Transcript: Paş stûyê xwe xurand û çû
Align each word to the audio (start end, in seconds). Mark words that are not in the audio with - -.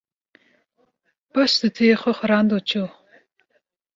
Paş 1.31 1.51
stûyê 1.57 1.95
xwe 2.01 2.11
xurand 2.19 2.49
û 2.57 2.59
çû 2.69 2.83